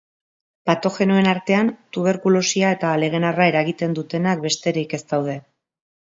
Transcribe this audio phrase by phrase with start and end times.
[0.69, 5.39] Patogenoen artean tuberkulosia eta legenarra eragiten dutenak besterik ez daude.